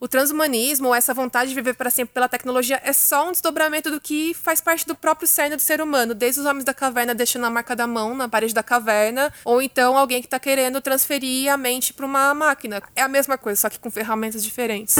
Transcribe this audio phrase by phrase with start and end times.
[0.00, 4.00] O transhumanismo, essa vontade de viver para sempre pela tecnologia, é só um desdobramento do
[4.00, 7.46] que faz parte do próprio cerne do ser humano, desde os homens da caverna deixando
[7.46, 11.52] a marca da mão na parede da caverna, ou então alguém que está querendo transferir
[11.52, 12.80] a mente para uma máquina.
[12.94, 14.96] É a mesma coisa, só que com ferramentas diferentes.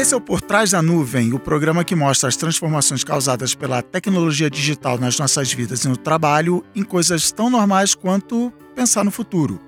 [0.00, 3.82] Esse é o Por Trás da Nuvem, o programa que mostra as transformações causadas pela
[3.82, 9.10] tecnologia digital nas nossas vidas e no trabalho em coisas tão normais quanto pensar no
[9.10, 9.60] futuro.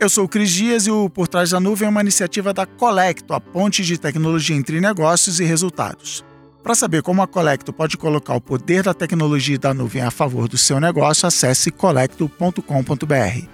[0.00, 2.66] Eu sou o Cris Dias e o Por Trás da Nuvem é uma iniciativa da
[2.66, 6.24] Colecto, a ponte de tecnologia entre negócios e resultados.
[6.64, 10.48] Para saber como a Colecto pode colocar o poder da tecnologia da nuvem a favor
[10.48, 13.46] do seu negócio, acesse colecto.com.br.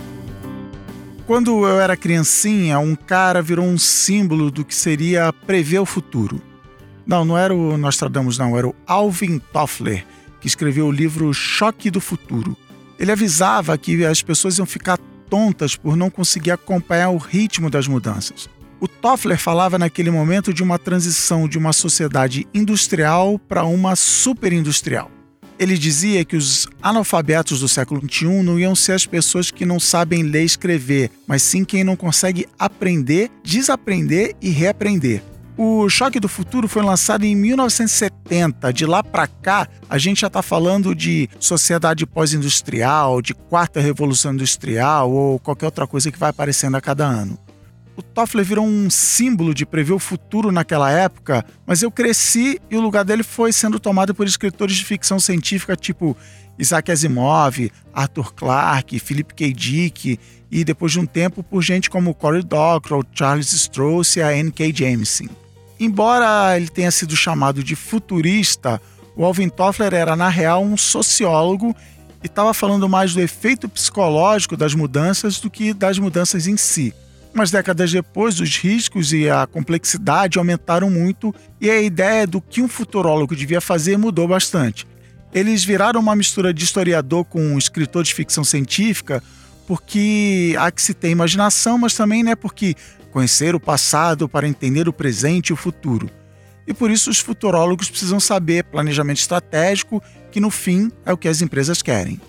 [1.29, 6.41] Quando eu era criancinha, um cara virou um símbolo do que seria prever o futuro.
[7.05, 10.03] Não, não era o Nostradamus, não, era o Alvin Toffler,
[10.41, 12.57] que escreveu o livro Choque do Futuro.
[12.97, 14.97] Ele avisava que as pessoas iam ficar
[15.29, 18.49] tontas por não conseguir acompanhar o ritmo das mudanças.
[18.79, 25.11] O Toffler falava naquele momento de uma transição de uma sociedade industrial para uma superindustrial.
[25.59, 29.77] Ele dizia que os analfabetos do século XXI não iam ser as pessoas que não
[29.77, 35.21] sabem ler e escrever, mas sim quem não consegue aprender, desaprender e reaprender.
[35.57, 38.71] O Choque do Futuro foi lançado em 1970.
[38.71, 44.33] De lá para cá, a gente já está falando de sociedade pós-industrial, de quarta revolução
[44.33, 47.37] industrial ou qualquer outra coisa que vai aparecendo a cada ano
[47.99, 52.77] o Toffler virou um símbolo de prever o futuro naquela época, mas eu cresci e
[52.77, 56.15] o lugar dele foi sendo tomado por escritores de ficção científica tipo
[56.57, 59.53] Isaac Asimov, Arthur Clarke, Philip K.
[59.53, 64.33] Dick e depois de um tempo por gente como Cory Doctorow, Charles Stross e a
[64.33, 64.73] N.K.
[64.73, 65.29] Jemisin.
[65.77, 68.81] Embora ele tenha sido chamado de futurista,
[69.13, 71.75] o Alvin Toffler era na real um sociólogo
[72.23, 76.93] e estava falando mais do efeito psicológico das mudanças do que das mudanças em si.
[77.33, 82.61] Umas décadas depois, os riscos e a complexidade aumentaram muito e a ideia do que
[82.61, 84.87] um futurólogo devia fazer mudou bastante.
[85.31, 89.21] Eles viraram uma mistura de historiador com um escritor de ficção científica,
[89.67, 92.75] porque há que se ter imaginação, mas também né, porque
[93.11, 96.09] conhecer o passado para entender o presente e o futuro.
[96.65, 100.01] E por isso os futurólogos precisam saber planejamento estratégico,
[100.31, 102.19] que no fim é o que as empresas querem.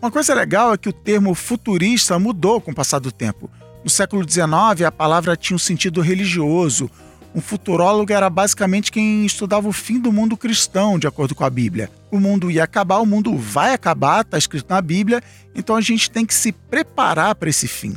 [0.00, 3.50] Uma coisa legal é que o termo futurista mudou com o passar do tempo.
[3.86, 6.90] No século XIX, a palavra tinha um sentido religioso.
[7.32, 11.50] Um futurólogo era basicamente quem estudava o fim do mundo cristão, de acordo com a
[11.50, 11.88] Bíblia.
[12.10, 15.22] O mundo ia acabar, o mundo vai acabar, está escrito na Bíblia,
[15.54, 17.94] então a gente tem que se preparar para esse fim.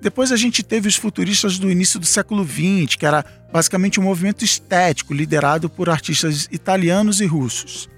[0.00, 4.02] Depois a gente teve os futuristas do início do século XX, que era basicamente um
[4.02, 7.88] movimento estético liderado por artistas italianos e russos.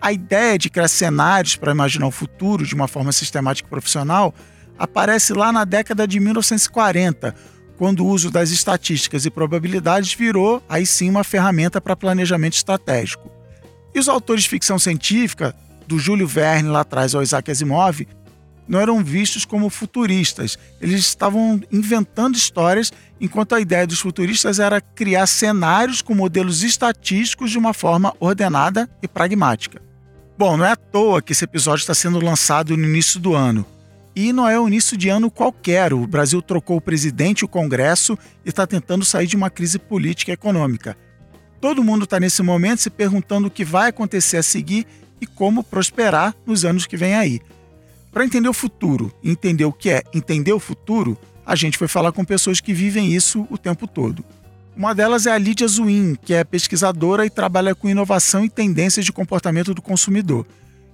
[0.00, 4.34] A ideia de criar cenários para imaginar o futuro de uma forma sistemática e profissional
[4.82, 7.32] aparece lá na década de 1940,
[7.78, 13.30] quando o uso das estatísticas e probabilidades virou, aí sim, uma ferramenta para planejamento estratégico.
[13.94, 15.54] E os autores de ficção científica,
[15.86, 18.08] do Júlio Verne lá atrás ao Isaac Asimov,
[18.66, 20.58] não eram vistos como futuristas.
[20.80, 27.52] Eles estavam inventando histórias, enquanto a ideia dos futuristas era criar cenários com modelos estatísticos
[27.52, 29.80] de uma forma ordenada e pragmática.
[30.36, 33.64] Bom, não é à toa que esse episódio está sendo lançado no início do ano.
[34.14, 35.94] E não é o início de ano qualquer.
[35.94, 40.30] O Brasil trocou o presidente o Congresso e está tentando sair de uma crise política
[40.30, 40.96] e econômica.
[41.60, 44.86] Todo mundo está nesse momento se perguntando o que vai acontecer a seguir
[45.20, 47.40] e como prosperar nos anos que vêm aí.
[48.10, 52.12] Para entender o futuro entender o que é entender o futuro, a gente foi falar
[52.12, 54.22] com pessoas que vivem isso o tempo todo.
[54.76, 59.04] Uma delas é a Lídia Zuin, que é pesquisadora e trabalha com inovação e tendências
[59.04, 60.46] de comportamento do consumidor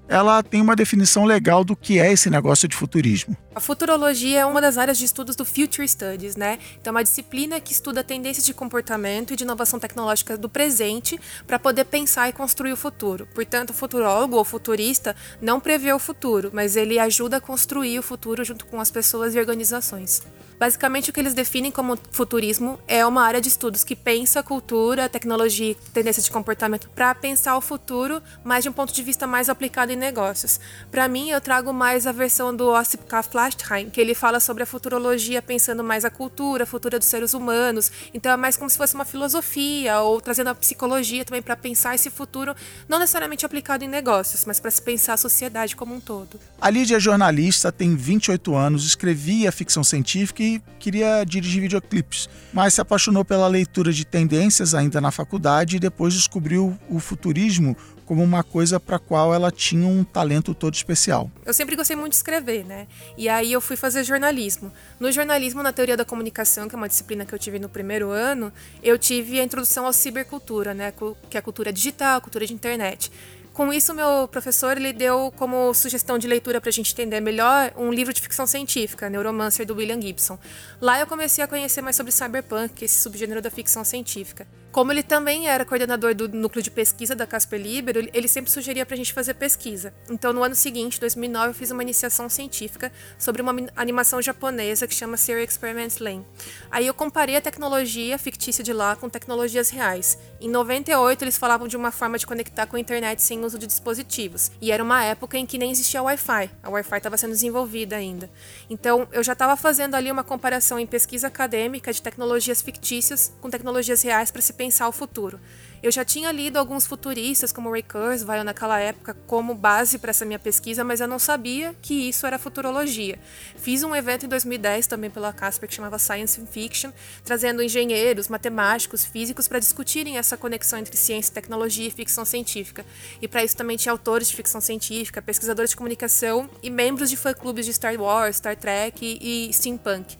[0.08, 3.36] ela tem uma definição legal do que é esse negócio de futurismo.
[3.54, 6.58] A futurologia é uma das áreas de estudos do Future Studies, né?
[6.80, 11.20] Então, é uma disciplina que estuda tendências de comportamento e de inovação tecnológica do presente
[11.46, 13.28] para poder pensar e construir o futuro.
[13.34, 18.02] Portanto, o futurólogo ou futurista não prevê o futuro, mas ele ajuda a construir o
[18.02, 20.22] futuro junto com as pessoas e organizações.
[20.58, 25.08] Basicamente, o que eles definem como futurismo é uma área de estudos que pensa cultura,
[25.08, 29.24] tecnologia e tendência de comportamento para pensar o futuro, mas de um ponto de vista
[29.24, 30.58] mais aplicado em negócios.
[30.90, 33.22] Para mim, eu trago mais a versão do Ossip K.
[33.22, 37.34] Flastheim, que ele fala sobre a futurologia pensando mais a cultura, a futura dos seres
[37.34, 37.90] humanos.
[38.14, 41.94] Então, é mais como se fosse uma filosofia ou trazendo a psicologia também para pensar
[41.94, 42.54] esse futuro,
[42.88, 46.38] não necessariamente aplicado em negócios, mas para se pensar a sociedade como um todo.
[46.60, 52.74] A Lídia é jornalista, tem 28 anos, escrevia ficção científica e queria dirigir videoclipes, mas
[52.74, 57.76] se apaixonou pela leitura de tendências ainda na faculdade e depois descobriu o futurismo
[58.08, 61.30] como uma coisa para qual ela tinha um talento todo especial.
[61.44, 62.86] Eu sempre gostei muito de escrever, né?
[63.18, 64.72] E aí eu fui fazer jornalismo.
[64.98, 68.10] No jornalismo, na teoria da comunicação, que é uma disciplina que eu tive no primeiro
[68.10, 68.50] ano,
[68.82, 70.90] eu tive a introdução à cibercultura, né?
[71.28, 73.12] Que é a cultura digital, a cultura de internet.
[73.52, 77.72] Com isso, meu professor ele deu como sugestão de leitura para a gente entender melhor
[77.76, 80.38] um livro de ficção científica, Neuromancer, do William Gibson.
[80.80, 84.46] Lá eu comecei a conhecer mais sobre cyberpunk, esse subgênero da ficção científica.
[84.78, 88.86] Como ele também era coordenador do núcleo de pesquisa da Casper Libero, ele sempre sugeria
[88.86, 89.92] para a gente fazer pesquisa.
[90.08, 94.94] Então, no ano seguinte, 2009, eu fiz uma iniciação científica sobre uma animação japonesa que
[94.94, 96.24] chama Serial Experiments Lane.
[96.70, 100.16] Aí eu comparei a tecnologia fictícia de lá com tecnologias reais.
[100.40, 103.66] Em 98, eles falavam de uma forma de conectar com a internet sem uso de
[103.66, 104.52] dispositivos.
[104.60, 106.50] E era uma época em que nem existia Wi-Fi.
[106.62, 108.30] A Wi-Fi estava sendo desenvolvida ainda.
[108.70, 113.50] Então, eu já estava fazendo ali uma comparação em pesquisa acadêmica de tecnologias fictícias com
[113.50, 115.40] tecnologias reais para se pensar o futuro.
[115.80, 120.24] Eu já tinha lido alguns futuristas, como Ray Kurzweil, naquela época, como base para essa
[120.24, 123.16] minha pesquisa, mas eu não sabia que isso era futurologia.
[123.56, 126.90] Fiz um evento em 2010 também pela Casper que chamava Science Fiction,
[127.24, 132.84] trazendo engenheiros, matemáticos, físicos para discutirem essa conexão entre ciência, tecnologia e ficção científica.
[133.22, 137.16] E para isso também tinha autores de ficção científica, pesquisadores de comunicação e membros de
[137.16, 140.18] fã-clubes de Star Wars, Star Trek e, e steampunk.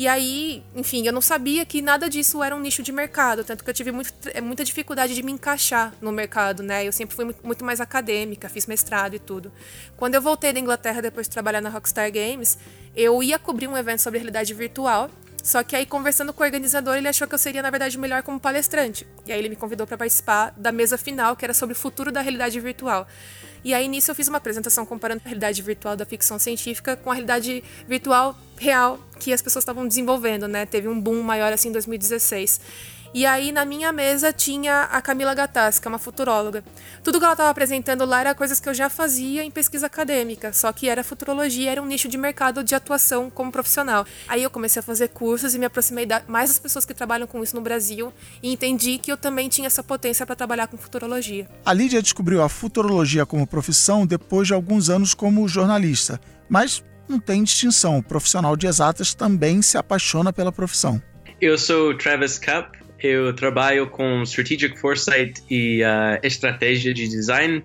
[0.00, 3.62] E aí, enfim, eu não sabia que nada disso era um nicho de mercado, tanto
[3.62, 6.88] que eu tive muito, é, muita dificuldade de me encaixar no mercado, né?
[6.88, 9.52] Eu sempre fui muito mais acadêmica, fiz mestrado e tudo.
[9.98, 12.56] Quando eu voltei da Inglaterra depois de trabalhar na Rockstar Games,
[12.96, 15.10] eu ia cobrir um evento sobre realidade virtual.
[15.42, 18.22] Só que aí, conversando com o organizador, ele achou que eu seria, na verdade, melhor
[18.22, 19.06] como palestrante.
[19.26, 22.10] E aí, ele me convidou para participar da mesa final, que era sobre o futuro
[22.10, 23.06] da realidade virtual.
[23.64, 27.10] E aí nisso eu fiz uma apresentação comparando a realidade virtual da ficção científica com
[27.10, 30.66] a realidade virtual real que as pessoas estavam desenvolvendo, né?
[30.66, 32.60] Teve um boom maior assim em 2016.
[33.12, 36.62] E aí na minha mesa tinha a Camila Gattas, que é uma futuróloga.
[37.02, 40.52] Tudo que ela estava apresentando lá era coisas que eu já fazia em pesquisa acadêmica,
[40.52, 44.06] só que era futurologia, era um nicho de mercado de atuação como profissional.
[44.28, 47.42] Aí eu comecei a fazer cursos e me aproximei mais das pessoas que trabalham com
[47.42, 51.48] isso no Brasil e entendi que eu também tinha essa potência para trabalhar com futurologia.
[51.64, 57.18] A Lídia descobriu a futurologia como profissão depois de alguns anos como jornalista, mas não
[57.18, 57.98] tem distinção.
[57.98, 61.02] O profissional de exatas também se apaixona pela profissão.
[61.40, 67.64] Eu sou Travis Cup, eu trabalho com Strategic Foresight e uh, estratégia de design.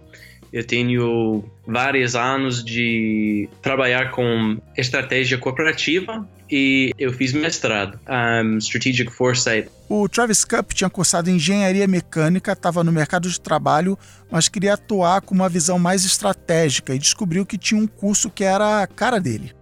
[0.52, 9.12] Eu tenho vários anos de trabalhar com estratégia cooperativa e eu fiz mestrado um, Strategic
[9.12, 9.70] Foresight.
[9.90, 13.98] O Travis Cup tinha cursado engenharia mecânica, estava no mercado de trabalho,
[14.32, 18.44] mas queria atuar com uma visão mais estratégica e descobriu que tinha um curso que
[18.44, 19.55] era a cara dele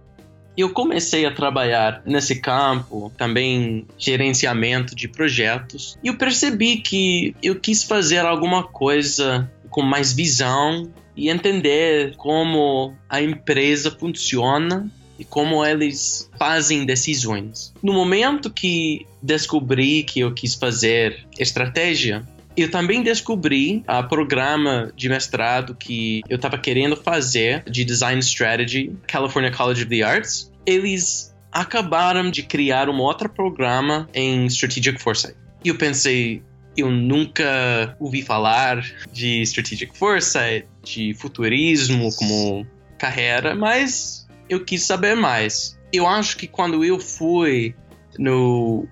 [0.62, 7.58] eu comecei a trabalhar nesse campo, também gerenciamento de projetos, e eu percebi que eu
[7.58, 15.64] quis fazer alguma coisa com mais visão e entender como a empresa funciona e como
[15.64, 17.72] eles fazem decisões.
[17.82, 25.08] No momento que descobri que eu quis fazer estratégia, eu também descobri a programa de
[25.08, 30.52] mestrado que eu estava querendo fazer de Design Strategy, California College of the Arts.
[30.64, 35.36] Eles acabaram de criar um outro programa em Strategic Foresight.
[35.64, 36.42] E eu pensei,
[36.76, 42.66] eu nunca ouvi falar de Strategic Foresight, de futurismo como
[42.98, 45.78] carreira, mas eu quis saber mais.
[45.92, 47.74] Eu acho que quando eu fui
[48.18, 48.86] no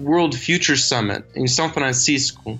[0.00, 2.58] World Future Summit em São Francisco,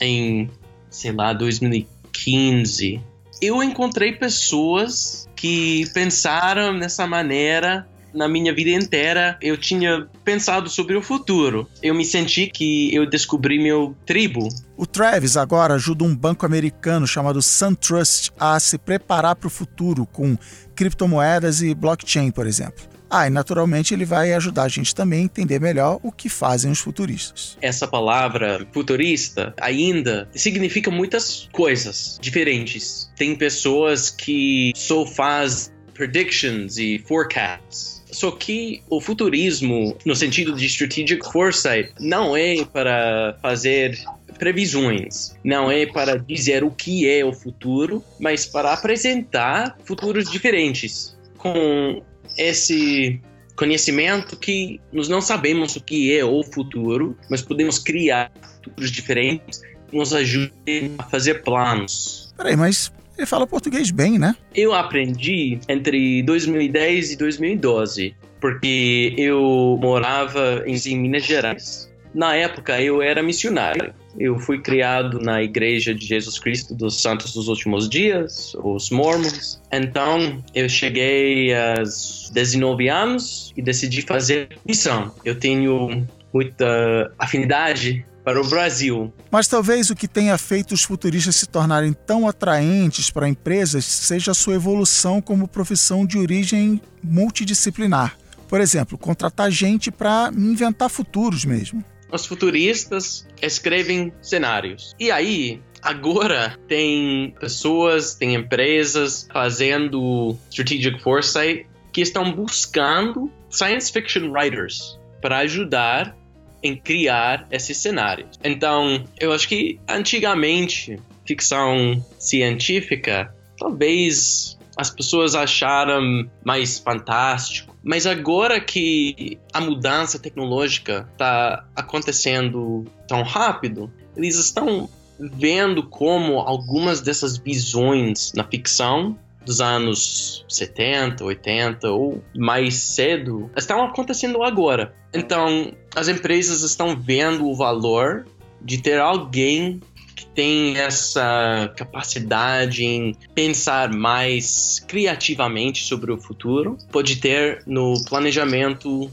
[0.00, 0.50] em,
[0.90, 3.00] sei lá, 2015,
[3.40, 10.96] eu encontrei pessoas que pensaram nessa maneira na minha vida inteira eu tinha pensado sobre
[10.96, 11.68] o futuro.
[11.82, 14.48] Eu me senti que eu descobri meu tribo.
[14.76, 20.06] O Travis agora ajuda um banco americano chamado SunTrust a se preparar para o futuro
[20.06, 20.36] com
[20.74, 22.97] criptomoedas e blockchain, por exemplo.
[23.10, 26.70] Ah, e naturalmente ele vai ajudar a gente também a entender melhor o que fazem
[26.70, 27.56] os futuristas.
[27.60, 33.10] Essa palavra futurista ainda significa muitas coisas diferentes.
[33.16, 37.98] Tem pessoas que só faz predictions e forecasts.
[38.10, 43.98] Só que o futurismo, no sentido de strategic foresight, não é para fazer
[44.38, 51.18] previsões, não é para dizer o que é o futuro, mas para apresentar futuros diferentes
[51.36, 52.02] com
[52.38, 53.20] esse
[53.56, 59.60] conhecimento que nós não sabemos o que é o futuro, mas podemos criar futuros diferentes
[59.90, 62.32] que nos ajudem a fazer planos.
[62.36, 64.36] Peraí, mas ele fala português bem, né?
[64.54, 73.02] Eu aprendi entre 2010 e 2012, porque eu morava em Minas Gerais Na época eu
[73.02, 73.94] era missionário.
[74.18, 79.60] Eu fui criado na Igreja de Jesus Cristo dos Santos dos Últimos Dias, os Mormons.
[79.70, 85.14] Então eu cheguei aos 19 anos e decidi fazer missão.
[85.24, 89.10] Eu tenho muita afinidade para o Brasil.
[89.30, 94.32] Mas talvez o que tenha feito os futuristas se tornarem tão atraentes para empresas seja
[94.32, 98.18] a sua evolução como profissão de origem multidisciplinar.
[98.46, 101.84] Por exemplo, contratar gente para inventar futuros mesmo.
[102.10, 104.94] Os futuristas escrevem cenários.
[104.98, 114.30] E aí, agora tem pessoas, tem empresas fazendo strategic foresight que estão buscando science fiction
[114.30, 116.16] writers para ajudar
[116.62, 118.38] em criar esses cenários.
[118.42, 128.60] Então, eu acho que antigamente ficção científica talvez as pessoas acharam mais fantástico, mas agora
[128.60, 138.34] que a mudança tecnológica está acontecendo tão rápido, eles estão vendo como algumas dessas visões
[138.34, 144.94] na ficção dos anos 70, 80 ou mais cedo estão acontecendo agora.
[145.14, 148.26] Então, as empresas estão vendo o valor
[148.60, 149.80] de ter alguém
[150.18, 159.04] que tem essa capacidade em pensar mais criativamente sobre o futuro, pode ter no planejamento
[159.04, 159.10] uh,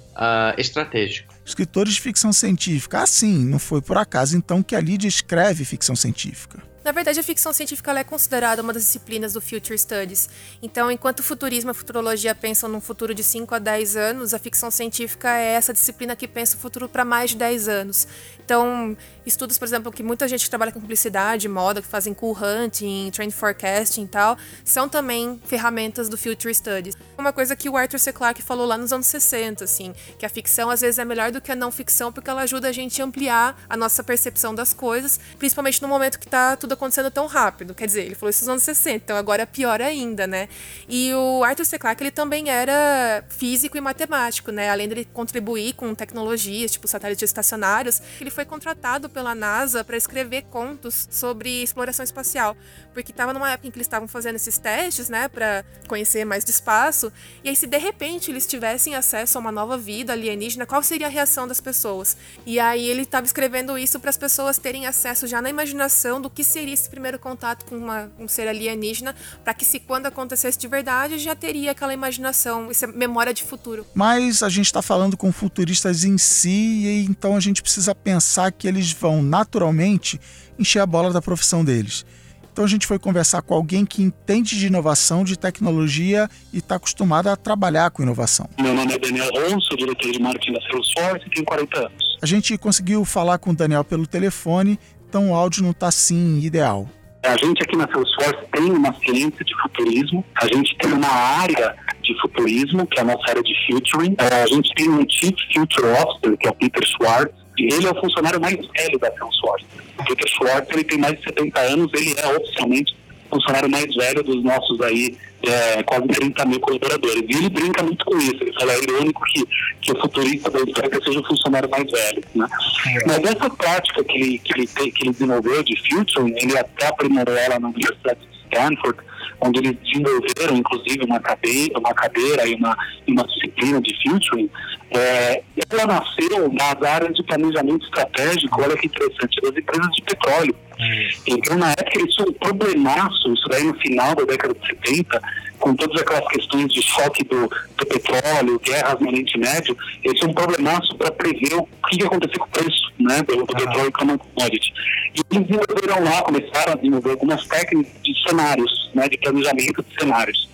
[0.58, 1.32] estratégico.
[1.46, 3.04] Escritores de ficção científica.
[3.04, 6.58] Ah, sim, não foi por acaso então que a Lídia escreve ficção científica.
[6.86, 10.30] Na verdade, a ficção científica é considerada uma das disciplinas do Future Studies.
[10.62, 14.36] Então, enquanto o futurismo e a futurologia pensam num futuro de 5 a 10 anos,
[14.36, 18.08] a ficção científica é essa disciplina que pensa o futuro para mais de 10 anos.
[18.46, 22.38] Então, estudos, por exemplo, que muita gente que trabalha com publicidade, moda, que fazem cool
[22.40, 26.96] hunting, trend forecasting e tal, são também ferramentas do Future Studies.
[27.18, 28.14] Uma coisa que o Arthur C.
[28.14, 31.42] Clarke falou lá nos anos 60, assim, que a ficção às vezes é melhor do
[31.42, 34.72] que a não ficção porque ela ajuda a gente a ampliar a nossa percepção das
[34.72, 37.74] coisas, principalmente no momento que está tudo acontecendo tão rápido.
[37.74, 40.48] Quer dizer, ele falou isso nos anos 60, então agora é pior ainda, né?
[40.88, 41.80] E o Arthur C.
[41.80, 44.70] Clarke, ele também era físico e matemático, né?
[44.70, 50.44] Além dele contribuir com tecnologias, tipo satélites estacionários, ele foi contratado pela NASA para escrever
[50.44, 52.56] contos sobre exploração espacial,
[52.94, 56.44] porque estava numa época em que eles estavam fazendo esses testes, né, para conhecer mais
[56.44, 57.12] de espaço,
[57.44, 61.08] e aí se de repente eles tivessem acesso a uma nova vida alienígena, qual seria
[61.08, 62.18] a reação das pessoas?
[62.46, 66.30] E aí ele estava escrevendo isso para as pessoas terem acesso já na imaginação do
[66.30, 70.58] que seria esse primeiro contato com uma, um ser alienígena, para que se quando acontecesse
[70.58, 73.86] de verdade já teria aquela imaginação, essa memória de futuro.
[73.94, 78.26] Mas a gente está falando com futuristas em si, e então a gente precisa pensar
[78.36, 80.20] pensar que eles vão naturalmente
[80.58, 82.06] encher a bola da profissão deles.
[82.52, 86.76] Então a gente foi conversar com alguém que entende de inovação, de tecnologia e está
[86.76, 88.50] acostumado a trabalhar com inovação.
[88.60, 92.18] Meu nome é Daniel Ron, sou diretor de marketing da Salesforce e tenho 40 anos.
[92.22, 94.80] A gente conseguiu falar com o Daniel pelo telefone,
[95.16, 96.90] então o áudio não está assim ideal.
[97.24, 101.74] A gente aqui na Salesforce tem uma ciência de futurismo, a gente tem uma área
[102.04, 104.14] de futurismo, que é a nossa área de futuring.
[104.20, 108.02] A gente tem um Chief Future Officer, que é o Peter Schwartz, ele é o
[108.02, 109.66] funcionário mais velho da Salesforce.
[109.98, 112.94] O Peter Schwartz ele tem mais de 70 anos, ele é oficialmente
[113.36, 117.24] funcionário mais velho dos nossos aí é, quase 30 mil colaboradores.
[117.28, 118.38] E ele brinca muito com isso.
[118.42, 119.46] Ele fala, é irônico que,
[119.82, 122.24] que o futurista da empresa seja o funcionário mais velho.
[122.34, 122.48] Né?
[122.88, 123.08] É.
[123.08, 127.36] Mas essa prática que ele, que, ele, que ele desenvolveu de Future, ele até aprimorou
[127.36, 129.00] ela na Universidade de Stanford,
[129.42, 132.78] onde eles desenvolveram, inclusive, uma cadeira, uma cadeira e uma,
[133.08, 134.50] uma disciplina de filtering,
[134.92, 140.56] é, ela nasceu nas áreas de planejamento estratégico, olha que interessante, das empresas de petróleo.
[140.80, 141.08] Hum.
[141.28, 145.22] Então, na época, eles tinham um problemaço, isso daí no final da década de 70,
[145.60, 150.32] com todas aquelas questões de choque do, do petróleo, guerras no Oriente Médio, eles tinham
[150.32, 152.75] um problemaço para prever o que ia acontecer com o preço
[153.06, 154.74] né, do petróleo como commodity.
[155.14, 160.00] E eles desenvolveram lá, começaram a desenvolver algumas técnicas de cenários, né, de planejamento de
[160.00, 160.50] cenários.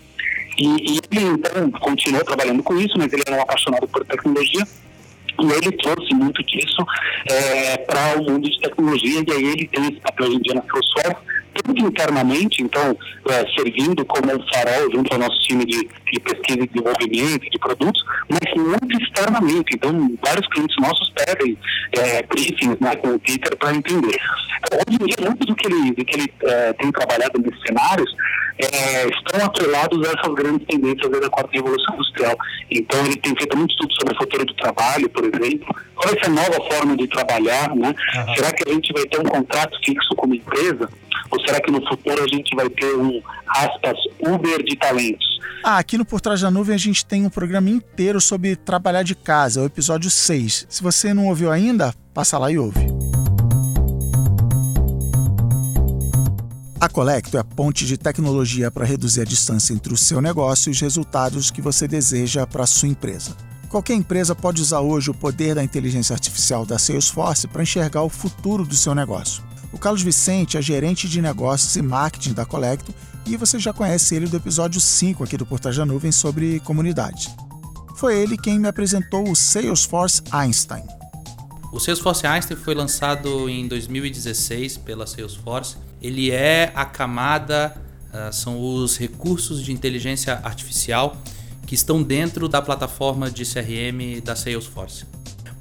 [0.57, 4.67] E, e ele, então, continuou trabalhando com isso, mas ele era um apaixonado por tecnologia,
[5.39, 6.85] e ele trouxe muito disso
[7.29, 10.53] é, para o mundo de tecnologia, e aí ele tem esse papel hoje em dia
[10.55, 11.17] na Microsoft,
[11.61, 12.97] tanto internamente, então,
[13.29, 17.59] é, servindo como um farol junto ao nosso time de, de, pesquisa e desenvolvimento de
[17.59, 19.75] produtos, mas muito externamente.
[19.75, 21.57] Então, vários clientes nossos pedem
[21.93, 24.17] é, briefings né, com o Peter para entender.
[24.57, 27.61] Então, hoje em dia, muito do que ele, do que ele é, tem trabalhado nesses
[27.61, 28.11] cenários
[28.61, 32.35] é, estão atrelados a essas grandes tendências da quarta revolução industrial.
[32.69, 36.19] Então, ele tem feito muito estudo sobre o futuro do trabalho, por exemplo, qual é
[36.19, 37.89] essa nova forma de trabalhar, né?
[37.89, 38.35] Uhum.
[38.35, 40.89] Será que a gente vai ter um contrato fixo como empresa?
[41.31, 45.39] Ou será que no futuro a gente vai ter um, aspas, Uber de talentos?
[45.63, 49.03] Ah, aqui no Por Trás da Nuvem a gente tem um programa inteiro sobre trabalhar
[49.03, 50.65] de casa, o episódio 6.
[50.67, 52.79] Se você não ouviu ainda, passa lá e ouve.
[56.79, 60.69] A Colecto é a ponte de tecnologia para reduzir a distância entre o seu negócio
[60.69, 63.37] e os resultados que você deseja para a sua empresa.
[63.69, 68.09] Qualquer empresa pode usar hoje o poder da inteligência artificial da Salesforce para enxergar o
[68.09, 69.43] futuro do seu negócio.
[69.73, 72.93] O Carlos Vicente é gerente de negócios e marketing da Colecto
[73.25, 77.29] e você já conhece ele do episódio 5 aqui do Portal da Nuvem sobre comunidade.
[77.95, 80.83] Foi ele quem me apresentou o Salesforce Einstein.
[81.71, 85.77] O Salesforce Einstein foi lançado em 2016 pela Salesforce.
[86.01, 87.73] Ele é a camada,
[88.09, 91.15] uh, são os recursos de inteligência artificial
[91.65, 95.05] que estão dentro da plataforma de CRM da Salesforce.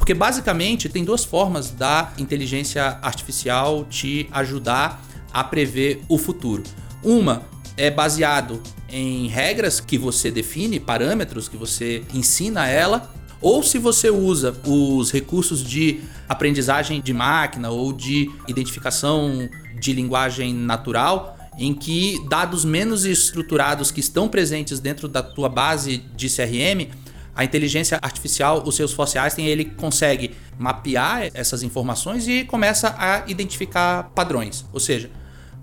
[0.00, 6.62] Porque basicamente tem duas formas da inteligência artificial te ajudar a prever o futuro.
[7.04, 7.42] Uma
[7.76, 13.76] é baseado em regras que você define, parâmetros que você ensina a ela, ou se
[13.78, 21.74] você usa os recursos de aprendizagem de máquina ou de identificação de linguagem natural, em
[21.74, 26.88] que dados menos estruturados que estão presentes dentro da tua base de CRM,
[27.34, 34.10] a inteligência artificial, o Salesforce Einstein, ele consegue mapear essas informações e começa a identificar
[34.14, 34.64] padrões.
[34.72, 35.10] Ou seja,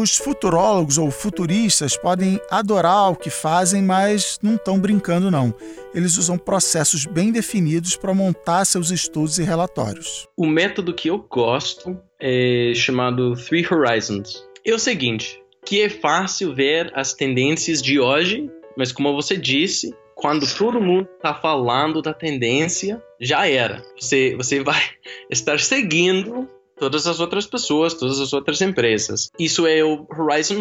[0.00, 5.52] Os futurólogos ou futuristas podem adorar o que fazem, mas não estão brincando não.
[5.92, 10.28] Eles usam processos bem definidos para montar seus estudos e relatórios.
[10.36, 14.46] O método que eu gosto é chamado Three Horizons.
[14.64, 19.92] É o seguinte, que é fácil ver as tendências de hoje, mas como você disse,
[20.14, 23.82] quando todo mundo está falando da tendência, já era.
[23.98, 24.80] Você, você vai
[25.28, 29.30] estar seguindo todas as outras pessoas, todas as outras empresas.
[29.38, 30.56] Isso é o Horizon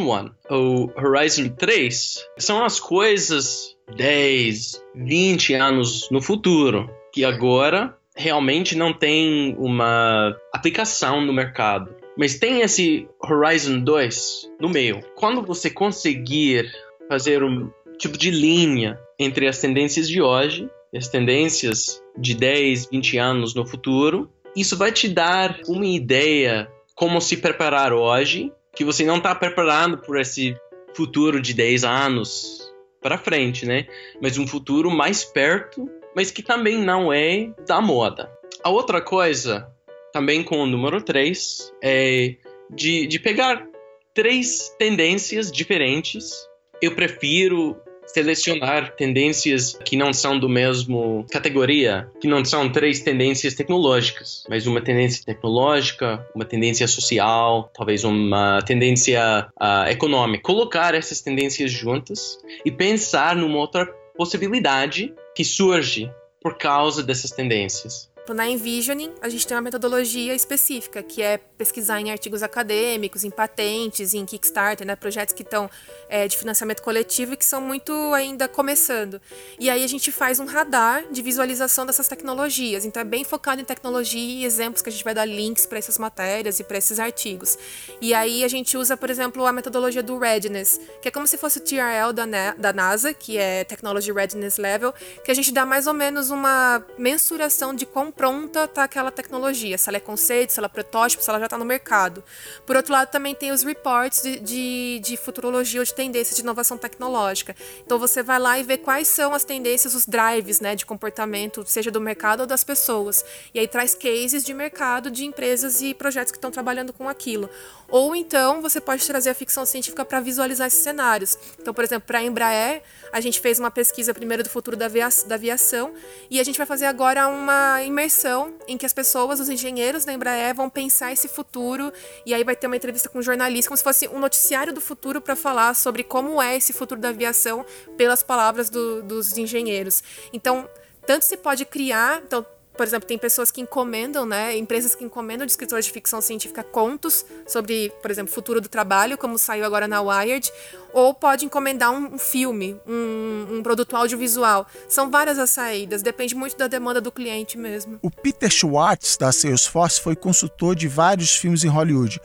[0.49, 0.56] 1.
[0.56, 8.91] O Horizon 3 são as coisas 10, 20 anos no futuro, que agora realmente não
[8.91, 11.95] tem uma aplicação no mercado.
[12.17, 15.01] Mas tem esse Horizon 2 no meio.
[15.15, 16.71] Quando você conseguir
[17.08, 23.17] fazer um tipo de linha entre as tendências de hoje as tendências de 10, 20
[23.17, 24.30] anos no futuro.
[24.58, 30.00] Isso vai te dar uma ideia como se preparar hoje, que você não está preparado
[30.00, 30.58] por esse
[30.96, 33.86] futuro de 10 anos para frente, né?
[34.20, 38.32] Mas um futuro mais perto, mas que também não é da moda.
[38.63, 39.72] A outra coisa,
[40.12, 42.36] também com o número 3, é
[42.67, 43.63] de, de pegar
[44.12, 46.34] três tendências diferentes.
[46.82, 53.54] Eu prefiro selecionar tendências que não são do mesmo categoria, que não são três tendências
[53.54, 60.43] tecnológicas, mas uma tendência tecnológica, uma tendência social, talvez uma tendência uh, econômica.
[60.43, 66.10] Colocar essas tendências juntas e pensar numa outra possibilidade que surge
[66.41, 68.10] por causa dessas tendências.
[68.33, 73.29] Na Envisioning, a gente tem uma metodologia específica, que é pesquisar em artigos acadêmicos, em
[73.29, 75.69] patentes, em Kickstarter, né, projetos que estão
[76.09, 79.21] é, de financiamento coletivo e que são muito ainda começando.
[79.59, 82.85] E aí a gente faz um radar de visualização dessas tecnologias.
[82.85, 85.77] Então é bem focado em tecnologia e exemplos que a gente vai dar links para
[85.77, 87.57] essas matérias e para esses artigos.
[88.01, 91.37] E aí a gente usa, por exemplo, a metodologia do Readiness, que é como se
[91.37, 95.65] fosse o TRL da, da NASA, que é Technology Readiness Level, que a gente dá
[95.65, 100.51] mais ou menos uma mensuração de quão pronta está aquela tecnologia, se ela é conceito,
[100.51, 102.23] se ela é protótipo, se ela já está no mercado.
[102.65, 106.41] Por outro lado, também tem os reports de, de, de futurologia ou de tendência de
[106.41, 107.56] inovação tecnológica.
[107.86, 111.63] Então você vai lá e vê quais são as tendências, os drives né, de comportamento,
[111.67, 113.23] seja do mercado ou das pessoas.
[113.53, 117.49] E aí traz cases de mercado de empresas e projetos que estão trabalhando com aquilo.
[117.89, 121.38] Ou então você pode trazer a ficção científica para visualizar esses cenários.
[121.60, 124.88] Então, por exemplo, para a Embraer, a gente fez uma pesquisa primeiro do futuro da,
[124.88, 125.93] da aviação
[126.30, 130.13] e a gente vai fazer agora uma imersão em que as pessoas, os engenheiros da
[130.13, 131.91] Embraer, vão pensar esse futuro
[132.26, 134.82] e aí vai ter uma entrevista com um jornalista, como se fosse um noticiário do
[134.82, 140.04] futuro para falar sobre como é esse futuro da aviação pelas palavras do, dos engenheiros.
[140.34, 140.69] Então,
[141.06, 142.45] tanto se pode criar, então
[142.77, 146.63] por exemplo, tem pessoas que encomendam, né, empresas que encomendam de escritores de ficção científica
[146.63, 150.51] contos sobre, por exemplo, futuro do trabalho, como saiu agora na Wired,
[150.93, 154.67] ou pode encomendar um, filme, um, um, produto audiovisual.
[154.87, 157.99] São várias as saídas, depende muito da demanda do cliente mesmo.
[158.01, 162.21] O Peter Schwartz, da Salesforce, foi consultor de vários filmes em Hollywood.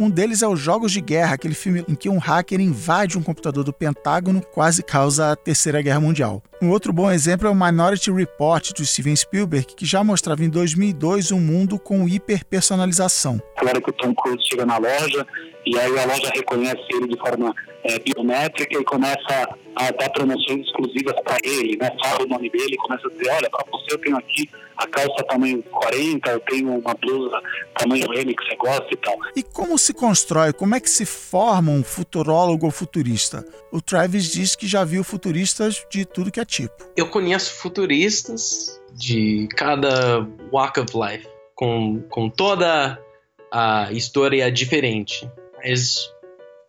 [0.00, 3.22] Um deles é os Jogos de Guerra, aquele filme em que um hacker invade um
[3.22, 6.40] computador do Pentágono e quase causa a Terceira Guerra Mundial.
[6.62, 10.48] Um outro bom exemplo é o Minority Report do Steven Spielberg, que já mostrava em
[10.48, 13.42] 2002 um mundo com hiperpersonalização.
[13.58, 15.26] Claro que o Tom Cruise chega na loja
[15.66, 17.52] e aí a loja reconhece ele de forma
[17.88, 21.90] é, biométrica e começa a dar promoções exclusivas para ele, né?
[22.02, 24.86] Fala o nome dele e começa a dizer, olha, para você eu tenho aqui a
[24.86, 27.40] calça tamanho 40, eu tenho uma blusa
[27.76, 29.16] tamanho M que você gosta e tal.
[29.34, 33.44] E como se constrói, como é que se forma um futurólogo ou futurista?
[33.72, 36.74] O Travis diz que já viu futuristas de tudo que é tipo.
[36.96, 42.98] Eu conheço futuristas de cada walk of life, com, com toda
[43.50, 45.28] a história diferente.
[45.56, 46.12] Mas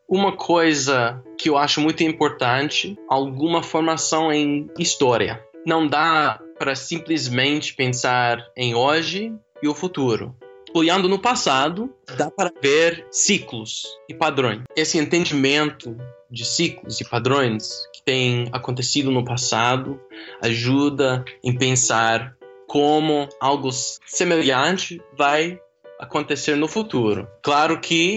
[0.09, 5.43] uma coisa que eu acho muito importante, alguma formação em história.
[5.65, 10.35] Não dá para simplesmente pensar em hoje e o futuro.
[10.73, 14.63] Olhando no passado, dá para ver ciclos e padrões.
[14.75, 15.95] Esse entendimento
[16.29, 19.99] de ciclos e padrões que tem acontecido no passado
[20.41, 22.35] ajuda em pensar
[22.67, 25.59] como algo semelhante vai
[25.99, 27.27] acontecer no futuro.
[27.41, 28.15] Claro que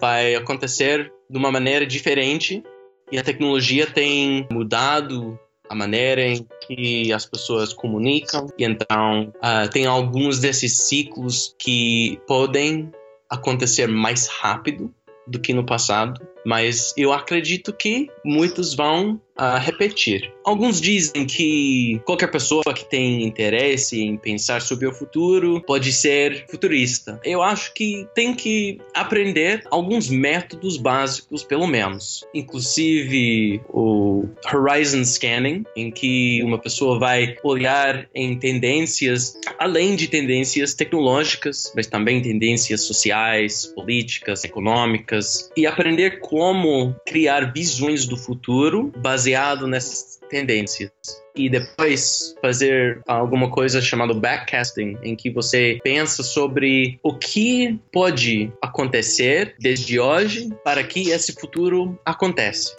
[0.00, 2.62] vai acontecer de uma maneira diferente
[3.10, 9.68] e a tecnologia tem mudado a maneira em que as pessoas comunicam e então uh,
[9.70, 12.92] tem alguns desses ciclos que podem
[13.30, 14.94] acontecer mais rápido
[15.26, 20.32] do que no passado, mas eu acredito que muitos vão uh, repetir.
[20.44, 26.46] Alguns dizem que qualquer pessoa que tem interesse em pensar sobre o futuro pode ser
[26.48, 27.20] futurista.
[27.24, 32.24] Eu acho que tem que aprender alguns métodos básicos, pelo menos.
[32.34, 40.74] Inclusive o Horizon Scanning, em que uma pessoa vai olhar em tendências, além de tendências
[40.74, 49.68] tecnológicas, mas também tendências sociais, políticas, econômicas, e aprender como criar visões do futuro baseado
[49.68, 50.90] nessas tendências
[51.36, 58.52] e depois fazer alguma coisa chamada backcasting, em que você pensa sobre o que pode
[58.60, 62.76] acontecer desde hoje para que esse futuro aconteça.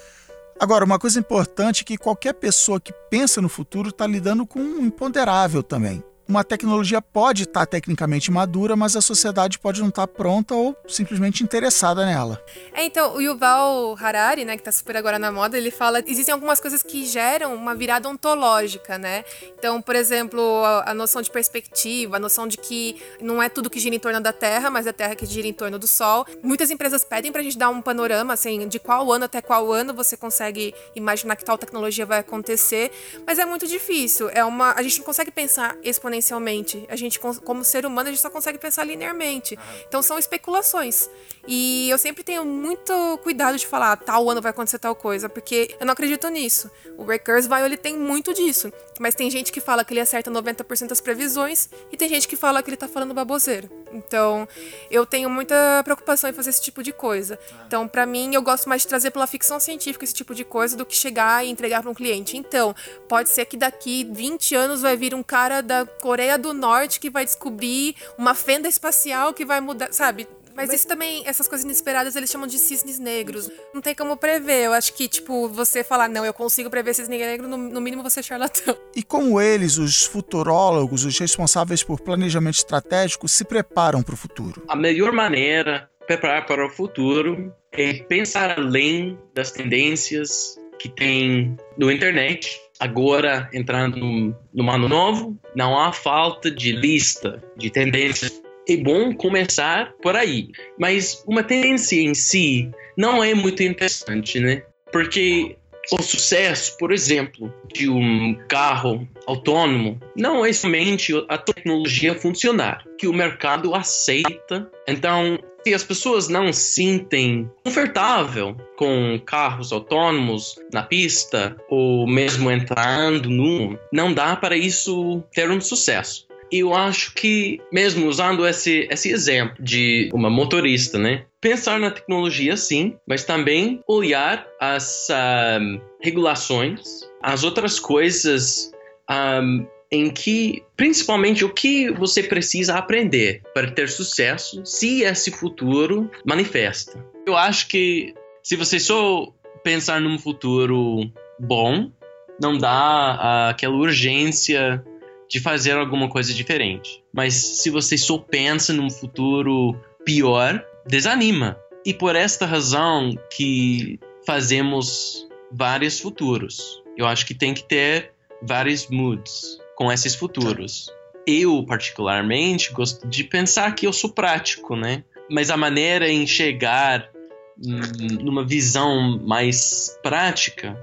[0.60, 4.60] Agora, uma coisa importante é que qualquer pessoa que pensa no futuro está lidando com
[4.60, 9.89] um imponderável também uma tecnologia pode estar tá tecnicamente madura, mas a sociedade pode não
[9.89, 12.41] estar tá pronta ou simplesmente interessada nela.
[12.73, 16.12] É, então, o Yuval Harari, né, que está super agora na moda, ele fala que
[16.12, 19.23] existem algumas coisas que geram uma virada ontológica, né?
[19.57, 23.69] Então, por exemplo, a, a noção de perspectiva, a noção de que não é tudo
[23.69, 25.88] que gira em torno da Terra, mas é a Terra que gira em torno do
[25.88, 26.25] Sol.
[26.41, 29.71] Muitas empresas pedem para a gente dar um panorama, assim, de qual ano até qual
[29.71, 32.91] ano você consegue imaginar que tal tecnologia vai acontecer,
[33.27, 34.29] mas é muito difícil.
[34.29, 36.86] É uma, a gente não consegue pensar exponencialmente exponencialmente.
[36.89, 39.58] A gente, como ser humano, a gente só consegue pensar linearmente.
[39.88, 41.10] Então são especulações.
[41.47, 45.76] E eu sempre tenho muito cuidado de falar tal ano vai acontecer tal coisa, porque
[45.80, 46.69] eu não acredito nisso.
[46.97, 48.71] O Ray Kurzweil, ele tem muito disso.
[48.99, 52.36] Mas tem gente que fala que ele acerta 90% das previsões e tem gente que
[52.36, 53.69] fala que ele tá falando baboseira.
[53.91, 54.47] Então,
[54.89, 57.38] eu tenho muita preocupação em fazer esse tipo de coisa.
[57.67, 60.76] Então, para mim, eu gosto mais de trazer pela ficção científica esse tipo de coisa
[60.76, 62.38] do que chegar e entregar para um cliente.
[62.38, 62.76] Então,
[63.08, 67.10] pode ser que daqui 20 anos vai vir um cara da Coreia do Norte que
[67.10, 70.28] vai descobrir uma fenda espacial que vai mudar, sabe?
[70.54, 73.50] Mas isso também, essas coisas inesperadas, eles chamam de cisnes negros.
[73.74, 74.66] Não tem como prever.
[74.66, 78.04] Eu acho que, tipo, você falar, não, eu consigo prever cisne negro, no, no mínimo
[78.04, 78.76] você é charlatão.
[78.94, 84.62] E como eles, os futurólogos, os responsáveis por planejamento estratégico, se preparam para o futuro?
[84.68, 91.56] A melhor maneira de preparar para o futuro é pensar além das tendências que tem
[91.78, 92.60] no internet.
[92.84, 99.15] Agora, entrando no, no ano novo, não há falta de lista de tendências é bom
[99.15, 100.50] começar por aí.
[100.78, 104.63] Mas uma tendência em si não é muito interessante, né?
[104.91, 105.56] Porque
[105.91, 113.08] o sucesso, por exemplo, de um carro autônomo não é somente a tecnologia funcionar, que
[113.08, 114.69] o mercado aceita.
[114.88, 122.52] Então, se as pessoas não se sentem confortável com carros autônomos na pista ou mesmo
[122.52, 128.88] entrando num, não dá para isso ter um sucesso eu acho que, mesmo usando esse,
[128.91, 131.26] esse exemplo de uma motorista, né?
[131.43, 138.71] Pensar na tecnologia sim, mas também olhar as um, regulações, as outras coisas
[139.12, 146.10] um, em que, principalmente, o que você precisa aprender para ter sucesso se esse futuro
[146.25, 147.06] manifesta.
[147.27, 149.27] Eu acho que se você só
[149.62, 151.91] pensar num futuro bom,
[152.39, 154.82] não dá aquela urgência
[155.29, 157.03] de fazer alguma coisa diferente.
[157.13, 159.75] Mas se você só pensa num futuro
[160.06, 161.58] pior, desanima.
[161.86, 166.82] E por esta razão que fazemos vários futuros.
[166.98, 170.89] Eu acho que tem que ter vários moods com esses futuros.
[171.26, 175.04] Eu, particularmente, gosto de pensar que eu sou prático, né?
[175.30, 177.10] Mas a maneira em chegar
[177.58, 180.80] numa visão mais prática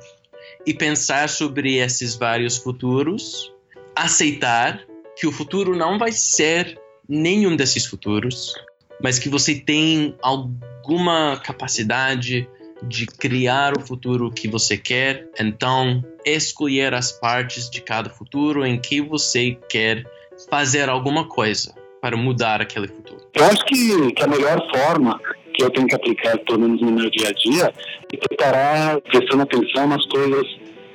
[0.64, 3.52] e pensar sobre esses vários futuros
[3.94, 4.80] aceitar
[5.16, 8.54] que o futuro não vai ser nenhum desses futuros,
[9.02, 12.48] mas que você tem alguma capacidade
[12.82, 18.80] de criar o futuro que você quer, então escolher as partes de cada futuro em
[18.80, 20.04] que você quer
[20.48, 23.20] fazer alguma coisa para mudar aquele futuro.
[23.34, 25.20] Eu acho que, que a melhor forma
[25.54, 27.74] que eu tenho que aplicar, pelo menos no meu dia a dia,
[28.12, 30.46] é preparar prestando atenção nas coisas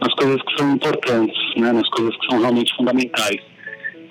[0.01, 3.41] nas coisas que são importantes, né, nas coisas que são realmente fundamentais.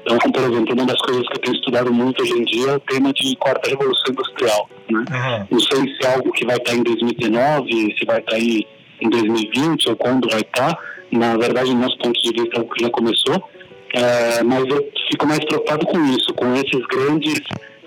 [0.07, 2.77] Então, por exemplo, uma das coisas que eu tenho estudado muito hoje em dia é
[2.77, 4.69] o tema de quarta revolução industrial.
[4.91, 4.99] Né?
[4.99, 5.47] Uhum.
[5.51, 8.67] Não sei se é algo que vai estar em 2019, se vai estar aí
[9.01, 10.79] em 2020 ou quando vai estar.
[11.11, 13.49] Na verdade, do nosso ponto de vista, é algo que já começou.
[13.95, 17.41] É, mas eu fico mais preocupado com isso, com esses grandes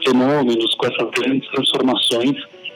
[0.03, 2.35] fenômenos, com essas grandes transformações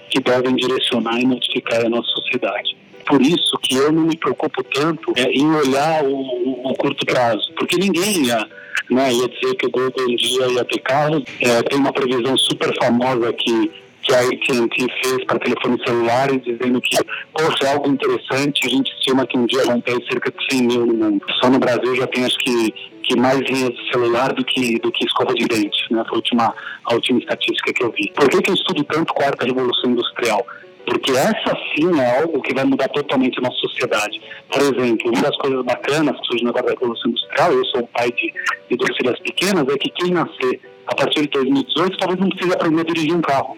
[0.09, 4.63] que devem direcionar e modificar a nossa sociedade por isso que eu não me preocupo
[4.63, 8.47] tanto é, em olhar o, o, curto prazo, porque ninguém ia,
[8.89, 11.21] né, ia dizer que o Google um dia ia ter carro.
[11.41, 16.81] É, tem uma previsão super famosa que que a AT&T fez para telefones celulares, dizendo
[16.81, 16.97] que,
[17.35, 20.63] poxa, é algo interessante, a gente estima que um dia vão ter cerca de 100
[20.63, 21.25] mil no mundo.
[21.39, 24.91] Só no Brasil já tem, acho que, que mais linhas de celular do que, do
[24.91, 26.03] que escova de dente, né?
[26.09, 28.11] Foi a última, a última estatística que eu vi.
[28.15, 30.43] Por que, que eu estudo tanto quarta revolução industrial?
[30.91, 34.21] Porque essa sim é algo que vai mudar totalmente a nossa sociedade.
[34.51, 38.11] Por exemplo, uma das coisas bacanas que surge agora da Revolução Industrial, eu sou pai
[38.11, 38.33] de,
[38.69, 42.53] de duas filhas pequenas, é que quem nascer a partir de 2018 talvez não precise
[42.53, 43.57] aprender a dirigir um carro.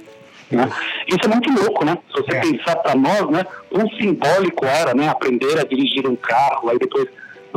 [0.52, 0.70] Né?
[1.08, 1.98] Isso é muito louco, né?
[2.14, 2.42] Se você é.
[2.42, 7.08] pensar para nós, né, quão simbólico era né, aprender a dirigir um carro, aí depois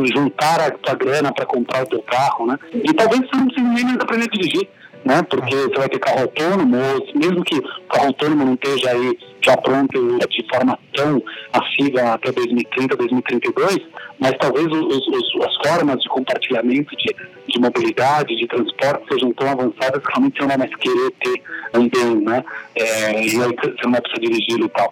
[0.05, 2.59] juntar a tua grana para comprar o teu carro, né?
[2.73, 4.69] E talvez você não precise nem aprender a dirigir
[5.07, 5.23] né?
[5.23, 6.77] Porque você vai ter carro autônomo,
[7.15, 12.33] mesmo que o carro autônomo não esteja aí já pronto de forma tão assível até
[12.33, 13.79] 2030, 2032,
[14.19, 17.15] mas talvez os, os, as formas de compartilhamento de,
[17.47, 21.43] de mobilidade, de transporte sejam tão avançadas que realmente você não vai mais querer ter
[21.79, 22.45] um bem, né?
[22.75, 24.91] É, e aí você não vai precisar dirigir e tal.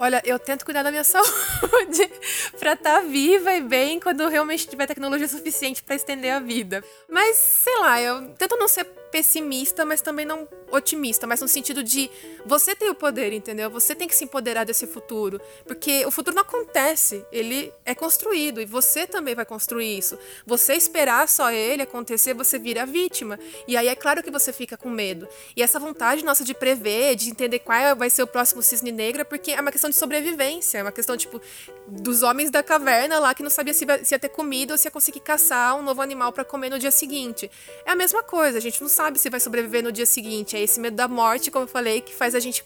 [0.00, 2.10] Olha, eu tento cuidar da minha saúde
[2.58, 6.82] para estar tá viva e bem quando realmente tiver tecnologia suficiente para estender a vida.
[7.10, 11.84] Mas, sei lá, eu tento não ser pessimista, mas também não otimista, mas no sentido
[11.84, 12.10] de
[12.46, 13.70] você tem o poder, entendeu?
[13.70, 18.60] Você tem que se empoderar desse futuro, porque o futuro não acontece, ele é construído
[18.60, 20.18] e você também vai construir isso.
[20.46, 23.38] Você esperar só ele acontecer, você vira vítima.
[23.68, 25.28] E aí é claro que você fica com medo.
[25.54, 29.20] E essa vontade nossa de prever, de entender qual vai ser o próximo cisne negro,
[29.20, 31.40] é porque é uma questão de sobrevivência, é uma questão tipo
[31.86, 34.90] dos homens da caverna lá que não sabia se ia ter comida ou se ia
[34.90, 37.50] conseguir caçar um novo animal para comer no dia seguinte.
[37.84, 40.56] É a mesma coisa, a gente não sabe se vai sobreviver no dia seguinte.
[40.56, 42.64] É esse medo da morte, como eu falei, que faz a gente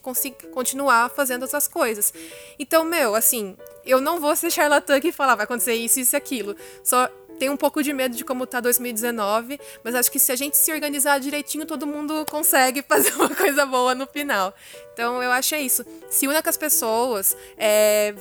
[0.52, 2.12] continuar fazendo essas coisas.
[2.58, 6.14] Então, meu, assim, eu não vou ser charlatã aqui e falar vai acontecer isso, isso
[6.14, 6.56] e aquilo.
[6.82, 10.36] Só tenho um pouco de medo de como tá 2019, mas acho que se a
[10.36, 14.54] gente se organizar direitinho, todo mundo consegue fazer uma coisa boa no final.
[14.92, 15.84] Então eu acho é isso.
[16.10, 18.14] Se una com as pessoas, é,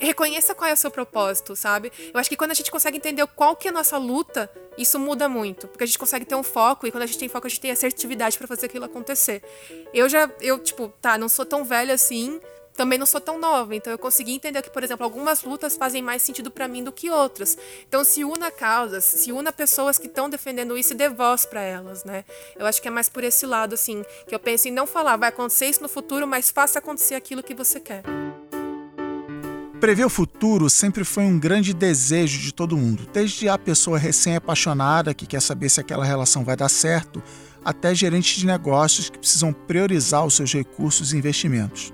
[0.00, 1.92] reconheça qual é o seu propósito, sabe?
[2.12, 4.98] Eu acho que quando a gente consegue entender qual que é a nossa luta, isso
[4.98, 7.46] muda muito, porque a gente consegue ter um foco e quando a gente tem foco,
[7.46, 9.42] a gente tem assertividade para fazer aquilo acontecer.
[9.92, 12.40] Eu já, eu tipo, tá, não sou tão velha assim,
[12.76, 16.02] também não sou tão nova, então eu consegui entender que, por exemplo, algumas lutas fazem
[16.02, 17.56] mais sentido para mim do que outras.
[17.88, 21.62] Então se una causas, se una pessoas que estão defendendo isso e dê voz para
[21.62, 22.24] elas, né?
[22.56, 25.16] Eu acho que é mais por esse lado assim, que eu penso em não falar
[25.16, 28.02] vai acontecer isso no futuro, mas faça acontecer aquilo que você quer.
[29.84, 35.12] Prever o futuro sempre foi um grande desejo de todo mundo, desde a pessoa recém-apaixonada
[35.12, 37.22] que quer saber se aquela relação vai dar certo,
[37.62, 41.92] até gerentes de negócios que precisam priorizar os seus recursos e investimentos.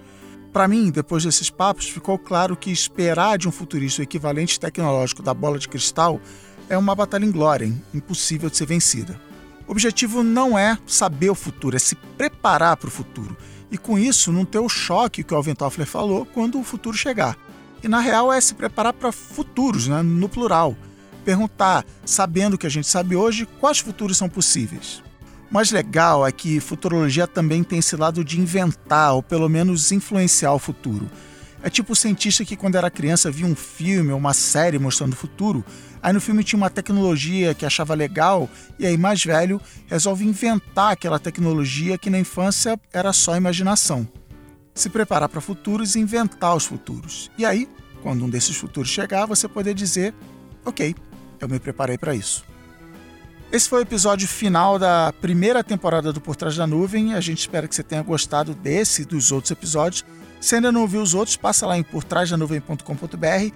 [0.52, 5.20] Para mim, depois desses papos, ficou claro que esperar de um futurista o equivalente tecnológico
[5.20, 6.20] da bola de cristal
[6.68, 9.20] é uma batalha inglória, impossível de ser vencida.
[9.66, 13.36] O objetivo não é saber o futuro, é se preparar para o futuro.
[13.68, 16.96] E com isso, não ter o choque que o Alvin Toffler falou quando o futuro
[16.96, 17.36] chegar.
[17.82, 20.76] E na real é se preparar para futuros, né, no plural.
[21.24, 25.02] Perguntar, sabendo o que a gente sabe hoje, quais futuros são possíveis.
[25.50, 29.90] O mais legal é que futurologia também tem esse lado de inventar, ou pelo menos
[29.92, 31.10] influenciar o futuro.
[31.62, 35.12] É tipo o cientista que, quando era criança, via um filme ou uma série mostrando
[35.12, 35.64] o futuro,
[36.02, 40.92] aí no filme tinha uma tecnologia que achava legal, e aí, mais velho, resolve inventar
[40.92, 44.06] aquela tecnologia que na infância era só imaginação
[44.74, 47.30] se preparar para futuros e inventar os futuros.
[47.36, 47.68] E aí,
[48.02, 50.14] quando um desses futuros chegar, você poder dizer:
[50.64, 50.94] Ok,
[51.40, 52.44] eu me preparei para isso.
[53.52, 57.14] Esse foi o episódio final da primeira temporada do Por Trás da Nuvem.
[57.14, 60.04] A gente espera que você tenha gostado desse e dos outros episódios.
[60.40, 63.54] Se ainda não ouviu os outros, passa lá em portrásdanuvem.com.br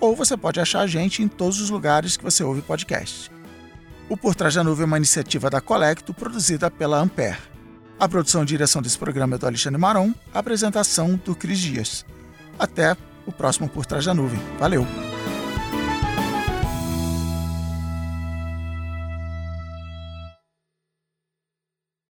[0.00, 3.30] ou você pode achar a gente em todos os lugares que você ouve podcast.
[4.08, 7.55] O Por Trás da Nuvem é uma iniciativa da Colecto, produzida pela Ampere.
[7.98, 12.04] A produção e direção desse programa é do Alexandre Maron, a apresentação do Cris Dias.
[12.58, 12.94] Até
[13.26, 14.40] o próximo Por Trás da Nuvem.
[14.58, 14.86] Valeu!